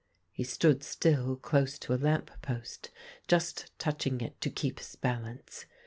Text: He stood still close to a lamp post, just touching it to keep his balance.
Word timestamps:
He 0.31 0.43
stood 0.43 0.81
still 0.81 1.35
close 1.35 1.77
to 1.77 1.93
a 1.93 1.95
lamp 1.97 2.31
post, 2.41 2.89
just 3.27 3.71
touching 3.77 4.19
it 4.21 4.41
to 4.41 4.49
keep 4.49 4.79
his 4.79 4.95
balance. 4.95 5.67